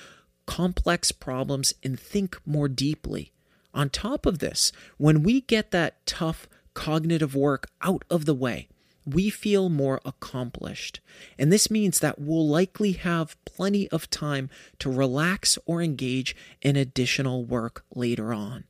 complex 0.47 1.13
problems 1.13 1.75
and 1.83 2.01
think 2.01 2.39
more 2.45 2.69
deeply. 2.69 3.33
On 3.73 3.91
top 3.91 4.27
of 4.27 4.39
this, 4.39 4.73
when 4.99 5.23
we 5.23 5.41
get 5.43 5.71
that 5.71 6.05
tough 6.07 6.49
cognitive 6.75 7.35
work 7.35 7.69
out 7.83 8.05
of 8.11 8.25
the 8.25 8.35
way, 8.35 8.69
we 9.07 9.31
feel 9.31 9.69
more 9.69 10.01
accomplished. 10.05 11.01
And 11.39 11.53
this 11.53 11.71
means 11.71 12.01
that 12.01 12.19
we'll 12.19 12.49
likely 12.49 12.93
have 12.93 13.37
plenty 13.45 13.89
of 13.91 14.11
time 14.11 14.51
to 14.79 14.91
relax 14.91 15.59
or 15.67 15.83
engage 15.83 16.35
in 16.63 16.77
additional 16.77 17.45
work 17.45 17.85
later 17.95 18.33
on. 18.33 18.65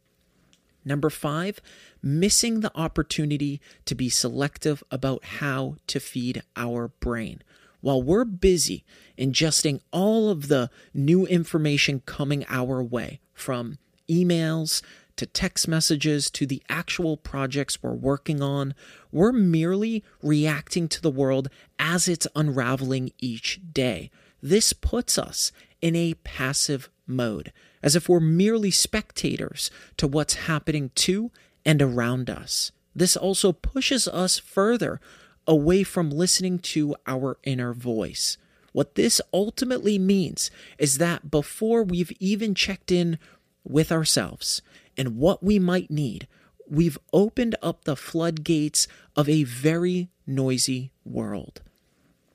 Number 0.84 1.08
five, 1.08 1.60
missing 2.02 2.60
the 2.60 2.72
opportunity 2.76 3.60
to 3.86 3.94
be 3.94 4.08
selective 4.08 4.82
about 4.90 5.24
how 5.24 5.76
to 5.86 5.98
feed 5.98 6.42
our 6.56 6.88
brain. 6.88 7.42
While 7.80 8.02
we're 8.02 8.24
busy 8.24 8.84
ingesting 9.18 9.80
all 9.92 10.30
of 10.30 10.48
the 10.48 10.70
new 10.92 11.26
information 11.26 12.02
coming 12.06 12.44
our 12.48 12.82
way, 12.82 13.20
from 13.34 13.78
emails 14.08 14.82
to 15.16 15.26
text 15.26 15.68
messages 15.68 16.30
to 16.30 16.46
the 16.46 16.62
actual 16.68 17.16
projects 17.16 17.82
we're 17.82 17.92
working 17.92 18.42
on, 18.42 18.74
we're 19.12 19.32
merely 19.32 20.04
reacting 20.22 20.88
to 20.88 21.00
the 21.00 21.10
world 21.10 21.48
as 21.78 22.08
it's 22.08 22.26
unraveling 22.34 23.12
each 23.18 23.60
day. 23.72 24.10
This 24.42 24.72
puts 24.72 25.18
us 25.18 25.52
in 25.80 25.96
a 25.96 26.14
passive 26.24 26.90
mode, 27.06 27.52
as 27.82 27.94
if 27.94 28.08
we're 28.08 28.20
merely 28.20 28.70
spectators 28.70 29.70
to 29.96 30.06
what's 30.06 30.34
happening 30.34 30.90
to 30.94 31.30
and 31.64 31.80
around 31.80 32.28
us. 32.28 32.72
This 32.94 33.16
also 33.16 33.52
pushes 33.52 34.06
us 34.08 34.38
further 34.38 35.00
away 35.46 35.82
from 35.82 36.10
listening 36.10 36.58
to 36.58 36.96
our 37.06 37.38
inner 37.44 37.72
voice. 37.72 38.38
What 38.72 38.94
this 38.94 39.20
ultimately 39.32 39.98
means 39.98 40.50
is 40.78 40.98
that 40.98 41.30
before 41.30 41.82
we've 41.82 42.12
even 42.18 42.54
checked 42.54 42.90
in 42.90 43.18
with 43.62 43.92
ourselves 43.92 44.62
and 44.96 45.16
what 45.16 45.42
we 45.42 45.58
might 45.58 45.90
need, 45.90 46.26
we've 46.68 46.98
opened 47.12 47.56
up 47.62 47.84
the 47.84 47.96
floodgates 47.96 48.86
of 49.16 49.28
a 49.28 49.44
very 49.44 50.08
noisy 50.26 50.92
world. 51.04 51.60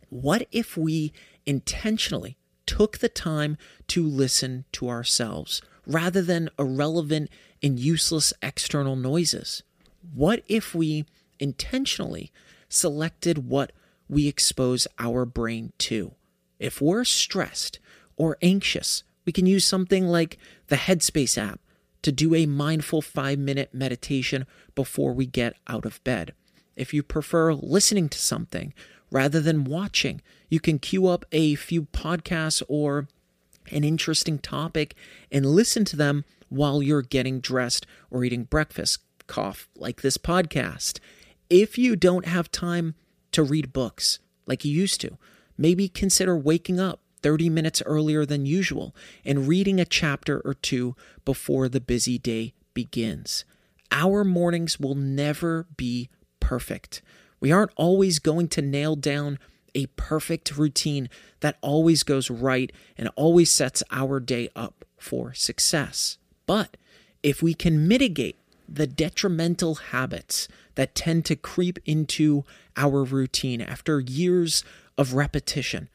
What 0.09 0.47
if 0.51 0.77
we 0.77 1.13
intentionally 1.45 2.37
took 2.65 2.99
the 2.99 3.09
time 3.09 3.57
to 3.87 4.05
listen 4.05 4.65
to 4.73 4.89
ourselves 4.89 5.61
rather 5.87 6.21
than 6.21 6.49
irrelevant 6.57 7.29
and 7.63 7.79
useless 7.79 8.33
external 8.41 8.95
noises? 8.95 9.63
What 10.13 10.43
if 10.47 10.75
we 10.75 11.05
intentionally 11.39 12.31
selected 12.67 13.49
what 13.49 13.71
we 14.07 14.27
expose 14.27 14.87
our 14.97 15.25
brain 15.25 15.73
to? 15.79 16.13
If 16.59 16.81
we're 16.81 17.05
stressed 17.05 17.79
or 18.17 18.37
anxious, 18.41 19.03
we 19.25 19.31
can 19.31 19.45
use 19.45 19.65
something 19.65 20.07
like 20.07 20.37
the 20.67 20.75
Headspace 20.75 21.37
app 21.37 21.59
to 22.01 22.12
do 22.12 22.34
a 22.34 22.46
mindful 22.46 23.01
five 23.01 23.39
minute 23.39 23.74
meditation 23.74 24.46
before 24.75 25.13
we 25.13 25.25
get 25.25 25.56
out 25.68 25.86
of 25.86 26.03
bed. 26.03 26.34
If 26.75 26.94
you 26.94 27.03
prefer 27.03 27.53
listening 27.53 28.10
to 28.10 28.18
something 28.18 28.74
rather 29.12 29.39
than 29.39 29.65
watching, 29.65 30.22
you 30.50 30.60
can 30.60 30.79
queue 30.79 31.08
up 31.08 31.25
a 31.32 31.56
few 31.56 31.84
podcasts 31.84 32.63
or 32.68 33.08
an 33.72 33.84
interesting 33.84 34.39
topic 34.39 34.96
and 35.32 35.46
listen 35.46 35.86
to 35.86 35.96
them 35.96 36.25
while 36.48 36.82
you're 36.82 37.01
getting 37.01 37.39
dressed 37.39 37.86
or 38.10 38.24
eating 38.24 38.44
breakfast. 38.44 39.00
Cough, 39.27 39.68
like 39.75 40.01
this 40.01 40.18
podcast. 40.18 41.00
If 41.50 41.77
you 41.77 41.96
don't 41.96 42.25
have 42.25 42.51
time 42.51 42.96
to 43.32 43.44
read 43.44 43.72
books 43.72 44.20
like 44.48 44.65
you 44.65 44.72
used 44.72 45.01
to, 45.01 45.18
maybe 45.58 45.88
consider 45.88 46.36
waking 46.36 46.79
up 46.79 47.01
30 47.21 47.49
minutes 47.49 47.81
earlier 47.85 48.25
than 48.25 48.45
usual 48.45 48.95
and 49.25 49.47
reading 49.47 49.79
a 49.79 49.85
chapter 49.85 50.41
or 50.45 50.53
two 50.53 50.95
before 51.25 51.69
the 51.69 51.81
busy 51.81 52.17
day 52.17 52.53
begins. 52.73 53.45
Our 53.91 54.23
mornings 54.23 54.79
will 54.79 54.95
never 54.95 55.67
be 55.75 56.09
perfect. 56.39 57.01
We 57.39 57.51
aren't 57.51 57.72
always 57.75 58.20
going 58.20 58.48
to 58.50 58.61
nail 58.61 58.96
down 58.96 59.39
a 59.75 59.87
perfect 59.87 60.57
routine 60.57 61.09
that 61.41 61.57
always 61.61 62.03
goes 62.03 62.29
right 62.29 62.72
and 62.98 63.09
always 63.15 63.51
sets 63.51 63.83
our 63.91 64.20
day 64.20 64.50
up 64.55 64.85
for 64.98 65.33
success. 65.33 66.17
But 66.46 66.77
if 67.24 67.41
we 67.41 67.53
can 67.53 67.87
mitigate 67.87 68.37
the 68.67 68.87
detrimental 68.87 69.75
habits 69.75 70.48
that 70.75 70.96
tend 70.96 71.25
to 71.25 71.35
creep 71.35 71.79
into 71.85 72.44
our 72.77 73.03
routine 73.03 73.61
after 73.61 74.00
years 74.00 74.63
of 74.98 75.13
repetition, 75.13 75.89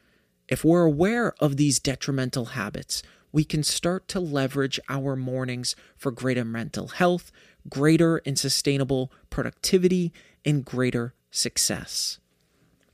if 0.47 0.63
we're 0.63 0.83
aware 0.83 1.33
of 1.39 1.57
these 1.57 1.79
detrimental 1.79 2.45
habits, 2.45 3.01
we 3.31 3.43
can 3.43 3.63
start 3.63 4.07
to 4.09 4.19
leverage 4.19 4.79
our 4.87 5.15
mornings 5.15 5.75
for 5.97 6.11
greater 6.11 6.45
mental 6.45 6.87
health, 6.89 7.31
greater 7.69 8.21
and 8.25 8.39
sustainable 8.39 9.11
productivity, 9.29 10.13
and 10.45 10.63
greater 10.63 11.13
success. 11.31 12.19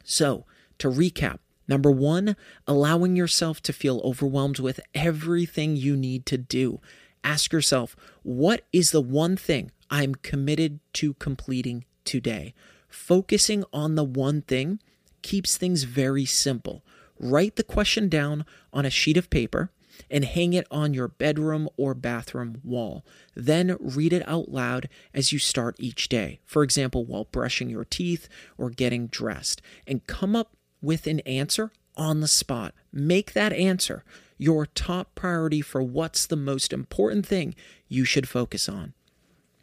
So, 0.04 0.46
to 0.80 0.88
recap, 0.88 1.40
number 1.68 1.92
one, 1.92 2.36
allowing 2.66 3.16
yourself 3.16 3.62
to 3.64 3.74
feel 3.74 4.02
overwhelmed 4.04 4.60
with 4.60 4.80
everything 4.96 5.76
you 5.76 5.96
need 5.96 6.26
to 6.28 6.38
do 6.38 6.80
ask 7.24 7.52
yourself, 7.52 7.96
what 8.24 8.66
is 8.72 8.92
the 8.92 9.02
one 9.02 9.38
thing 9.38 9.72
I'm 9.90 10.16
committed 10.16 10.80
to 10.94 11.14
completing 11.16 11.86
today? 12.06 12.54
Focusing 12.88 13.64
on 13.72 13.96
the 13.96 14.04
one 14.04 14.42
thing 14.42 14.80
keeps 15.22 15.58
things 15.58 15.84
very 15.84 16.26
simple. 16.26 16.84
Write 17.24 17.56
the 17.56 17.64
question 17.64 18.10
down 18.10 18.46
on 18.74 18.84
a 18.84 18.90
sheet 18.90 19.16
of 19.16 19.30
paper 19.30 19.70
and 20.10 20.26
hang 20.26 20.54
it 20.54 20.66
on 20.72 20.96
your 20.96 21.08
bedroom 21.08 21.70
or 21.78 21.94
bathroom 21.94 22.60
wall. 22.64 23.06
Then 23.36 23.78
read 23.80 24.12
it 24.12 24.28
out 24.28 24.50
loud 24.50 24.90
as 25.14 25.32
you 25.32 25.38
start 25.38 25.76
each 25.78 26.10
day, 26.10 26.40
for 26.46 26.64
example, 26.64 27.06
while 27.06 27.26
brushing 27.26 27.70
your 27.70 27.86
teeth 27.86 28.28
or 28.58 28.72
getting 28.72 29.06
dressed, 29.06 29.62
and 29.86 30.08
come 30.08 30.36
up 30.36 30.56
with 30.82 31.06
an 31.06 31.20
answer 31.22 31.72
on 31.96 32.22
the 32.22 32.28
spot. 32.28 32.74
Make 32.92 33.34
that 33.34 33.54
answer 33.54 34.04
your 34.40 34.66
top 34.66 35.14
priority 35.14 35.62
for 35.62 35.84
what's 35.84 36.26
the 36.26 36.36
most 36.36 36.74
important 36.74 37.28
thing 37.28 37.54
you 37.88 38.04
should 38.04 38.28
focus 38.28 38.68
on. 38.68 38.94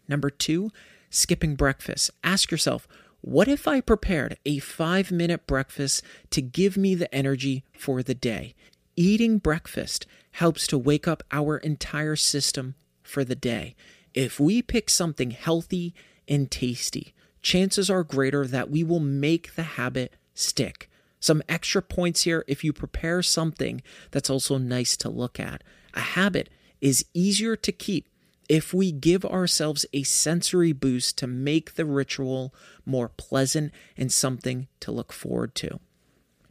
Number 0.07 0.31
two, 0.31 0.71
skipping 1.11 1.57
breakfast. 1.57 2.13
Ask 2.23 2.53
yourself, 2.53 2.87
what 3.29 3.47
if 3.47 3.69
I 3.69 3.83
prepared 3.83 4.39
a 4.47 4.59
five 4.59 5.13
minute 5.13 5.47
breakfast 5.47 6.03
to 6.31 6.41
give 6.41 6.79
me 6.79 6.95
the 6.95 7.15
energy 7.15 7.63
for 7.79 8.03
the 8.03 8.15
day? 8.15 8.55
Eating 8.97 9.37
breakfast 9.37 10.07
helps 10.33 10.67
to 10.69 10.79
wake 10.79 11.07
up 11.07 11.23
our 11.31 11.59
entire 11.59 12.17
system 12.17 12.75
for 13.03 13.25
the 13.25 13.35
day. 13.35 13.77
If 14.15 14.41
we 14.41 14.63
pick 14.63 14.89
something 14.89 15.33
healthy 15.33 15.95
and 16.27 16.51
tasty, 16.51 17.13
chances 17.43 17.91
are 17.91 18.03
greater 18.03 18.47
that 18.47 18.71
we 18.71 18.83
will 18.83 18.99
make 18.99 19.57
the 19.57 19.63
habit 19.63 20.15
stick. 20.33 20.89
Some 21.21 21.43
extra 21.51 21.83
points 21.83 22.23
here 22.23 22.47
if 22.49 22.65
you 22.65 22.73
prepare 22.73 23.23
something 23.23 23.83
that's 24.11 24.31
also 24.31 24.57
nice 24.57 24.97
to 24.97 25.11
look 25.11 25.39
at. 25.39 25.63
A 25.93 26.01
habit 26.01 26.49
is 26.81 27.05
easier 27.13 27.57
to 27.57 27.73
keep 27.73 28.09
if 28.49 28.73
we 28.73 28.91
give 28.91 29.25
ourselves 29.25 29.85
a 29.93 30.03
sensory 30.03 30.73
boost 30.73 31.19
to 31.19 31.27
make 31.27 31.75
the 31.75 31.85
ritual 31.85 32.55
more 32.87 33.09
pleasant 33.09 33.73
and 33.97 34.11
something 34.11 34.69
to 34.81 34.91
look 34.91 35.13
forward 35.13 35.55
to. 35.55 35.79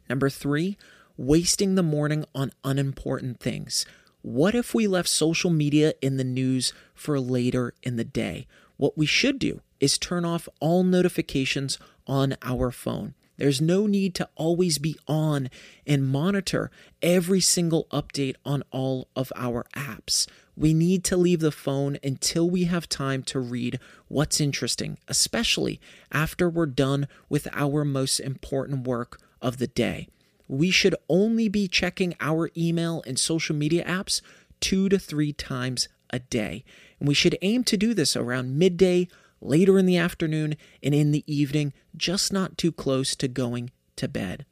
Number 0.08 0.30
three, 0.30 0.78
wasting 1.16 1.74
the 1.74 1.82
morning 1.82 2.24
on 2.34 2.52
unimportant 2.64 3.40
things. 3.40 3.84
What 4.22 4.54
if 4.54 4.74
we 4.74 4.86
left 4.86 5.08
social 5.08 5.50
media 5.50 5.94
in 6.00 6.16
the 6.16 6.24
news 6.24 6.72
for 6.94 7.18
later 7.18 7.74
in 7.82 7.96
the 7.96 8.04
day? 8.04 8.46
What 8.76 8.96
we 8.96 9.06
should 9.06 9.38
do 9.38 9.60
is 9.80 9.98
turn 9.98 10.24
off 10.24 10.48
all 10.60 10.84
notifications 10.84 11.78
on 12.06 12.36
our 12.42 12.70
phone. 12.70 13.14
There's 13.36 13.60
no 13.60 13.86
need 13.86 14.14
to 14.16 14.28
always 14.34 14.78
be 14.78 14.96
on 15.06 15.48
and 15.86 16.08
monitor 16.08 16.70
every 17.00 17.40
single 17.40 17.86
update 17.92 18.34
on 18.44 18.64
all 18.72 19.08
of 19.14 19.32
our 19.36 19.64
apps. 19.74 20.26
We 20.58 20.74
need 20.74 21.04
to 21.04 21.16
leave 21.16 21.38
the 21.38 21.52
phone 21.52 21.98
until 22.02 22.50
we 22.50 22.64
have 22.64 22.88
time 22.88 23.22
to 23.24 23.38
read 23.38 23.78
what's 24.08 24.40
interesting, 24.40 24.98
especially 25.06 25.80
after 26.10 26.50
we're 26.50 26.66
done 26.66 27.06
with 27.28 27.46
our 27.52 27.84
most 27.84 28.18
important 28.18 28.84
work 28.84 29.20
of 29.40 29.58
the 29.58 29.68
day. 29.68 30.08
We 30.48 30.72
should 30.72 30.96
only 31.08 31.48
be 31.48 31.68
checking 31.68 32.16
our 32.18 32.50
email 32.56 33.04
and 33.06 33.20
social 33.20 33.54
media 33.54 33.84
apps 33.84 34.20
two 34.58 34.88
to 34.88 34.98
three 34.98 35.32
times 35.32 35.88
a 36.10 36.18
day. 36.18 36.64
And 36.98 37.06
we 37.06 37.14
should 37.14 37.38
aim 37.40 37.62
to 37.62 37.76
do 37.76 37.94
this 37.94 38.16
around 38.16 38.58
midday 38.58 39.06
later 39.40 39.78
in 39.78 39.86
the 39.86 39.96
afternoon, 39.96 40.56
and 40.82 40.92
in 40.92 41.12
the 41.12 41.22
evening, 41.32 41.72
just 41.96 42.32
not 42.32 42.58
too 42.58 42.72
close 42.72 43.14
to 43.14 43.28
going 43.28 43.70
to 43.94 44.08
bed. 44.08 44.44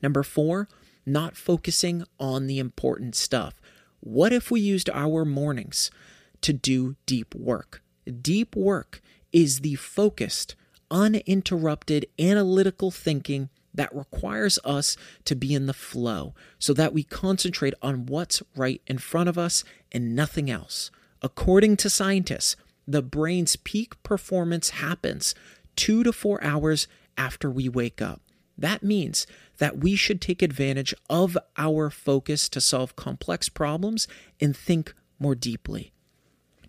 Number 0.00 0.22
four, 0.22 0.70
not 1.04 1.36
focusing 1.36 2.04
on 2.18 2.46
the 2.46 2.58
important 2.58 3.14
stuff. 3.14 3.60
What 4.00 4.32
if 4.32 4.50
we 4.50 4.60
used 4.60 4.90
our 4.90 5.24
mornings 5.24 5.90
to 6.42 6.52
do 6.52 6.96
deep 7.06 7.34
work. 7.34 7.82
Deep 8.20 8.56
work 8.56 9.02
is 9.32 9.60
the 9.60 9.74
focused, 9.74 10.54
uninterrupted 10.90 12.06
analytical 12.18 12.90
thinking 12.90 13.50
that 13.74 13.94
requires 13.94 14.58
us 14.64 14.96
to 15.24 15.36
be 15.36 15.54
in 15.54 15.66
the 15.66 15.74
flow 15.74 16.34
so 16.58 16.72
that 16.72 16.92
we 16.92 17.02
concentrate 17.02 17.74
on 17.82 18.06
what's 18.06 18.42
right 18.56 18.80
in 18.86 18.98
front 18.98 19.28
of 19.28 19.38
us 19.38 19.62
and 19.92 20.16
nothing 20.16 20.50
else. 20.50 20.90
According 21.22 21.76
to 21.78 21.90
scientists, 21.90 22.56
the 22.86 23.02
brain's 23.02 23.56
peak 23.56 24.02
performance 24.02 24.70
happens 24.70 25.34
two 25.76 26.02
to 26.02 26.12
four 26.12 26.42
hours 26.42 26.88
after 27.16 27.50
we 27.50 27.68
wake 27.68 28.00
up. 28.00 28.22
That 28.58 28.82
means 28.82 29.24
that 29.58 29.78
we 29.78 29.94
should 29.94 30.20
take 30.20 30.42
advantage 30.42 30.92
of 31.08 31.38
our 31.56 31.90
focus 31.90 32.48
to 32.50 32.60
solve 32.60 32.96
complex 32.96 33.48
problems 33.48 34.08
and 34.40 34.56
think 34.56 34.94
more 35.20 35.36
deeply. 35.36 35.92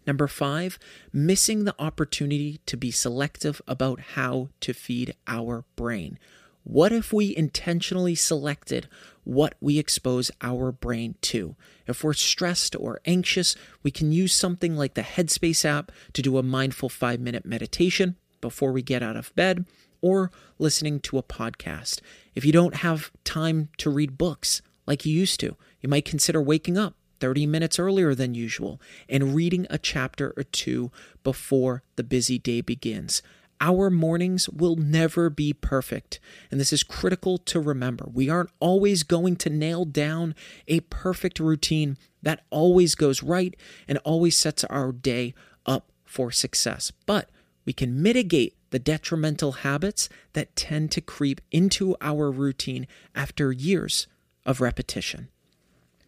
Number 0.05 0.27
five, 0.27 0.79
missing 1.11 1.65
the 1.65 1.75
opportunity 1.79 2.61
to 2.67 2.77
be 2.77 2.91
selective 2.91 3.61
about 3.67 3.99
how 4.15 4.49
to 4.61 4.73
feed 4.73 5.15
our 5.27 5.65
brain. 5.75 6.19
What 6.63 6.91
if 6.91 7.11
we 7.11 7.35
intentionally 7.35 8.15
selected 8.15 8.87
what 9.23 9.55
we 9.59 9.79
expose 9.79 10.29
our 10.41 10.71
brain 10.71 11.15
to? 11.21 11.55
If 11.87 12.03
we're 12.03 12.13
stressed 12.13 12.75
or 12.75 13.01
anxious, 13.05 13.55
we 13.81 13.91
can 13.91 14.11
use 14.11 14.33
something 14.33 14.75
like 14.75 14.93
the 14.93 15.01
Headspace 15.01 15.65
app 15.65 15.91
to 16.13 16.21
do 16.21 16.37
a 16.37 16.43
mindful 16.43 16.89
five 16.89 17.19
minute 17.19 17.45
meditation 17.45 18.15
before 18.41 18.71
we 18.71 18.81
get 18.81 19.03
out 19.03 19.15
of 19.15 19.35
bed 19.35 19.65
or 20.01 20.31
listening 20.57 20.99
to 21.01 21.17
a 21.17 21.23
podcast. 21.23 22.01
If 22.35 22.45
you 22.45 22.51
don't 22.51 22.75
have 22.75 23.11
time 23.23 23.69
to 23.77 23.89
read 23.89 24.17
books 24.17 24.61
like 24.85 25.05
you 25.05 25.13
used 25.13 25.39
to, 25.41 25.55
you 25.81 25.89
might 25.89 26.05
consider 26.05 26.41
waking 26.41 26.77
up 26.77 26.95
30 27.19 27.45
minutes 27.45 27.79
earlier 27.79 28.15
than 28.15 28.33
usual 28.33 28.81
and 29.07 29.35
reading 29.35 29.67
a 29.69 29.77
chapter 29.77 30.33
or 30.37 30.43
two 30.43 30.91
before 31.23 31.83
the 31.95 32.03
busy 32.03 32.39
day 32.39 32.61
begins. 32.61 33.21
Our 33.61 33.89
mornings 33.89 34.47
will 34.49 34.77
never 34.77 35.29
be 35.29 35.51
perfect, 35.51 36.21
and 36.49 36.61
this 36.61 36.71
is 36.71 36.81
critical 36.81 37.37
to 37.39 37.59
remember. 37.59 38.07
We 38.11 38.29
aren't 38.29 38.51
always 38.61 39.03
going 39.03 39.35
to 39.37 39.49
nail 39.49 39.83
down 39.83 40.33
a 40.67 40.79
perfect 40.81 41.41
routine 41.41 41.97
that 42.21 42.45
always 42.51 42.95
goes 42.95 43.21
right 43.21 43.55
and 43.85 43.97
always 43.99 44.37
sets 44.37 44.63
our 44.65 44.93
day 44.93 45.33
up 45.65 45.91
for 46.05 46.31
success, 46.31 46.93
but 47.05 47.29
we 47.65 47.73
can 47.73 48.01
mitigate 48.01 48.55
the 48.69 48.79
detrimental 48.79 49.51
habits 49.51 50.09
that 50.33 50.55
tend 50.55 50.91
to 50.91 51.01
creep 51.01 51.41
into 51.51 51.95
our 52.01 52.31
routine 52.31 52.87
after 53.15 53.51
years 53.51 54.07
of 54.45 54.61
repetition. 54.61 55.29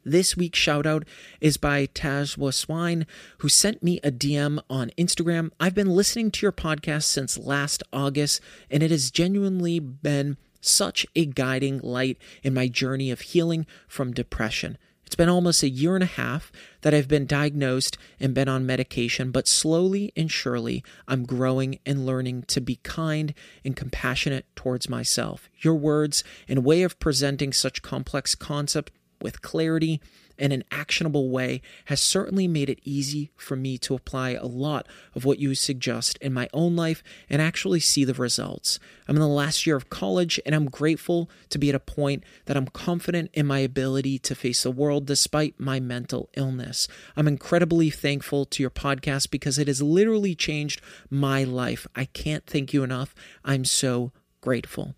This 0.04 0.36
week's 0.36 0.58
shout 0.58 0.88
out 0.88 1.06
is 1.40 1.58
by 1.58 1.86
Tajwa 1.86 2.54
Swine, 2.54 3.06
who 3.40 3.50
sent 3.50 3.84
me 3.84 4.00
a 4.04 4.12
DM 4.12 4.60
on 4.68 4.92
Instagram. 4.98 5.52
I've 5.60 5.76
been 5.76 5.92
listening 5.92 6.32
to 6.32 6.46
your 6.46 6.52
podcast 6.52 7.04
since 7.04 7.38
last 7.38 7.84
August, 7.94 8.42
and 8.72 8.82
it 8.82 8.90
has 8.90 9.12
genuinely 9.12 9.80
been 9.80 10.38
such 10.60 11.06
a 11.16 11.26
guiding 11.26 11.80
light 11.80 12.18
in 12.42 12.54
my 12.54 12.68
journey 12.68 13.12
of 13.12 13.22
healing 13.22 13.68
from 13.88 14.12
depression. 14.12 14.78
It's 15.12 15.18
been 15.18 15.28
almost 15.28 15.62
a 15.62 15.68
year 15.68 15.96
and 15.96 16.04
a 16.06 16.08
half 16.08 16.54
that 16.84 16.94
I've 16.94 17.10
been 17.10 17.26
diagnosed 17.26 17.98
and 18.18 18.34
been 18.34 18.48
on 18.48 18.66
medication, 18.66 19.30
but 19.32 19.46
slowly 19.46 20.14
and 20.16 20.32
surely 20.32 20.86
I'm 21.06 21.26
growing 21.26 21.80
and 21.86 22.06
learning 22.06 22.44
to 22.44 22.62
be 22.62 22.78
kind 22.78 23.34
and 23.66 23.76
compassionate 23.76 24.46
towards 24.56 24.88
myself. 24.88 25.50
Your 25.60 25.76
words 25.76 26.24
and 26.48 26.64
way 26.64 26.84
of 26.84 26.98
presenting 26.98 27.52
such 27.52 27.82
complex 27.82 28.36
concepts 28.36 28.94
with 29.22 29.42
clarity 29.42 30.00
and 30.38 30.54
an 30.54 30.64
actionable 30.72 31.30
way 31.30 31.62
has 31.86 32.02
certainly 32.02 32.48
made 32.48 32.70
it 32.70 32.80
easy 32.84 33.32
for 33.36 33.56
me 33.56 33.78
to 33.80 33.96
apply 33.96 34.32
a 34.32 34.46
lot 34.46 34.88
of 35.16 35.26
what 35.26 35.40
you 35.40 35.56
suggest 35.56 36.18
in 36.20 36.34
my 36.34 36.48
own 36.54 36.76
life 36.76 37.04
and 37.30 37.42
actually 37.42 37.80
see 37.80 38.04
the 38.04 38.14
results. 38.14 38.80
I'm 39.08 39.16
in 39.16 39.22
the 39.22 39.28
last 39.28 39.66
year 39.66 39.76
of 39.76 39.90
college 39.90 40.40
and 40.46 40.56
I'm 40.56 40.70
grateful 40.70 41.30
to 41.50 41.58
be 41.58 41.70
at 41.70 41.76
a 41.76 41.80
point 41.80 42.24
that 42.46 42.58
I'm 42.58 42.68
confident 42.68 43.30
in 43.34 43.46
my 43.46 43.60
ability 43.60 44.20
to 44.20 44.36
face 44.36 44.64
the 44.64 44.72
world 44.72 45.06
despite 45.06 45.60
my 45.60 45.80
mental 45.80 46.30
illness. 46.36 46.88
I'm 47.16 47.28
incredibly 47.28 47.90
thankful 47.90 48.46
to 48.46 48.64
your 48.64 48.70
podcast 48.70 49.32
because 49.32 49.58
it 49.58 49.68
has 49.68 49.82
literally 49.82 50.36
changed 50.36 50.82
my 51.10 51.44
life. 51.44 51.88
I 51.96 52.06
can't 52.06 52.46
thank 52.46 52.74
you 52.74 52.84
enough. 52.84 53.14
I'm 53.44 53.66
so 53.66 54.12
grateful. 54.42 54.96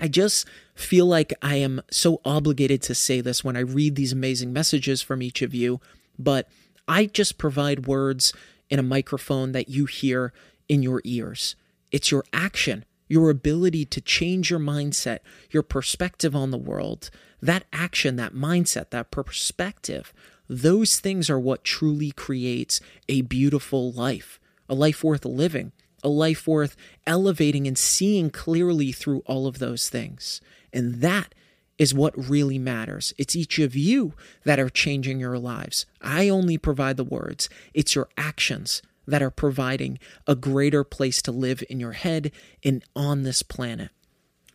I 0.00 0.08
just 0.08 0.48
feel 0.74 1.04
like 1.04 1.34
I 1.42 1.56
am 1.56 1.82
so 1.90 2.22
obligated 2.24 2.80
to 2.82 2.94
say 2.94 3.20
this 3.20 3.44
when 3.44 3.56
I 3.56 3.60
read 3.60 3.96
these 3.96 4.12
amazing 4.12 4.52
messages 4.52 5.02
from 5.02 5.22
each 5.22 5.42
of 5.42 5.54
you, 5.54 5.80
but 6.18 6.48
I 6.88 7.04
just 7.04 7.36
provide 7.36 7.86
words 7.86 8.32
in 8.70 8.78
a 8.78 8.82
microphone 8.84 9.52
that 9.52 9.68
you 9.68 9.84
hear 9.84 10.32
in 10.68 10.82
your 10.82 11.02
ears. 11.04 11.54
It's 11.92 12.10
your 12.10 12.24
action, 12.32 12.86
your 13.08 13.28
ability 13.28 13.84
to 13.86 14.00
change 14.00 14.50
your 14.50 14.60
mindset, 14.60 15.18
your 15.50 15.62
perspective 15.62 16.34
on 16.34 16.50
the 16.50 16.58
world. 16.58 17.10
That 17.42 17.64
action, 17.72 18.16
that 18.16 18.32
mindset, 18.32 18.90
that 18.90 19.10
perspective, 19.10 20.14
those 20.48 20.98
things 20.98 21.28
are 21.28 21.38
what 21.38 21.62
truly 21.62 22.10
creates 22.10 22.80
a 23.08 23.20
beautiful 23.20 23.92
life, 23.92 24.40
a 24.68 24.74
life 24.74 25.04
worth 25.04 25.24
living 25.26 25.72
a 26.02 26.08
life 26.08 26.46
worth 26.46 26.76
elevating 27.06 27.66
and 27.66 27.76
seeing 27.76 28.30
clearly 28.30 28.92
through 28.92 29.22
all 29.26 29.46
of 29.46 29.58
those 29.58 29.88
things. 29.88 30.40
And 30.72 30.96
that 30.96 31.34
is 31.78 31.94
what 31.94 32.28
really 32.28 32.58
matters. 32.58 33.14
It's 33.16 33.34
each 33.34 33.58
of 33.58 33.74
you 33.74 34.12
that 34.44 34.60
are 34.60 34.68
changing 34.68 35.18
your 35.18 35.38
lives. 35.38 35.86
I 36.02 36.28
only 36.28 36.58
provide 36.58 36.96
the 36.98 37.04
words, 37.04 37.48
it's 37.72 37.94
your 37.94 38.08
actions 38.16 38.82
that 39.06 39.22
are 39.22 39.30
providing 39.30 39.98
a 40.26 40.34
greater 40.34 40.84
place 40.84 41.22
to 41.22 41.32
live 41.32 41.64
in 41.68 41.80
your 41.80 41.92
head 41.92 42.30
and 42.62 42.84
on 42.94 43.22
this 43.22 43.42
planet. 43.42 43.90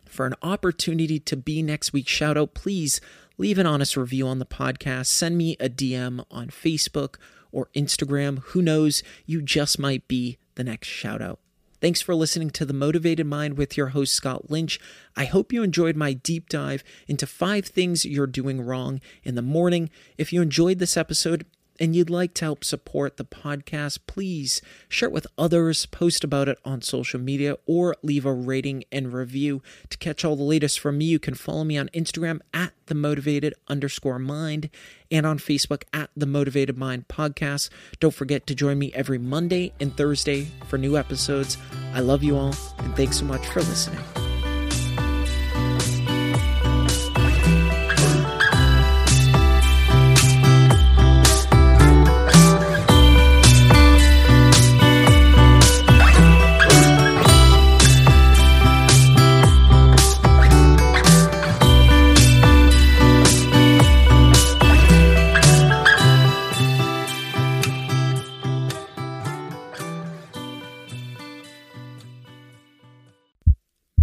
For 0.04 0.24
an 0.24 0.34
opportunity 0.40 1.18
to 1.20 1.36
be 1.36 1.62
next 1.62 1.92
week's 1.92 2.12
shout 2.12 2.38
out, 2.38 2.54
please 2.54 3.00
leave 3.38 3.58
an 3.58 3.66
honest 3.66 3.96
review 3.96 4.26
on 4.26 4.38
the 4.38 4.46
podcast. 4.46 5.06
Send 5.06 5.36
me 5.36 5.56
a 5.60 5.68
DM 5.68 6.24
on 6.30 6.48
Facebook 6.48 7.16
or 7.52 7.68
Instagram. 7.74 8.38
Who 8.38 8.62
knows, 8.62 9.02
you 9.26 9.42
just 9.42 9.78
might 9.78 10.06
be 10.08 10.38
the 10.56 10.64
next 10.64 10.88
shout 10.88 11.22
out. 11.22 11.38
Thanks 11.80 12.00
for 12.00 12.14
listening 12.14 12.50
to 12.50 12.64
The 12.64 12.72
Motivated 12.72 13.26
Mind 13.26 13.58
with 13.58 13.76
your 13.76 13.88
host, 13.88 14.14
Scott 14.14 14.50
Lynch. 14.50 14.80
I 15.14 15.26
hope 15.26 15.52
you 15.52 15.62
enjoyed 15.62 15.94
my 15.94 16.14
deep 16.14 16.48
dive 16.48 16.82
into 17.06 17.26
five 17.26 17.66
things 17.66 18.04
you're 18.06 18.26
doing 18.26 18.62
wrong 18.62 19.00
in 19.22 19.34
the 19.34 19.42
morning. 19.42 19.90
If 20.16 20.32
you 20.32 20.40
enjoyed 20.40 20.78
this 20.78 20.96
episode, 20.96 21.44
and 21.78 21.94
you'd 21.94 22.10
like 22.10 22.34
to 22.34 22.44
help 22.44 22.64
support 22.64 23.16
the 23.16 23.24
podcast, 23.24 24.00
please 24.06 24.62
share 24.88 25.08
it 25.08 25.12
with 25.12 25.26
others, 25.38 25.86
post 25.86 26.24
about 26.24 26.48
it 26.48 26.58
on 26.64 26.82
social 26.82 27.20
media, 27.20 27.56
or 27.66 27.96
leave 28.02 28.26
a 28.26 28.32
rating 28.32 28.84
and 28.90 29.12
review. 29.12 29.62
To 29.90 29.98
catch 29.98 30.24
all 30.24 30.36
the 30.36 30.42
latest 30.42 30.80
from 30.80 30.98
me, 30.98 31.06
you 31.06 31.18
can 31.18 31.34
follow 31.34 31.64
me 31.64 31.78
on 31.78 31.88
Instagram 31.88 32.40
at 32.52 32.72
the 32.86 32.94
motivated 32.94 33.54
underscore 33.68 34.18
mind 34.18 34.70
and 35.10 35.26
on 35.26 35.38
Facebook 35.38 35.82
at 35.92 36.10
the 36.16 36.26
motivated 36.26 36.76
mind 36.76 37.08
podcast. 37.08 37.70
Don't 38.00 38.14
forget 38.14 38.46
to 38.46 38.54
join 38.54 38.78
me 38.78 38.92
every 38.94 39.18
Monday 39.18 39.72
and 39.80 39.96
Thursday 39.96 40.48
for 40.66 40.78
new 40.78 40.96
episodes. 40.96 41.58
I 41.94 42.00
love 42.00 42.22
you 42.22 42.36
all, 42.36 42.54
and 42.78 42.94
thanks 42.96 43.18
so 43.18 43.24
much 43.24 43.46
for 43.46 43.60
listening. 43.60 44.25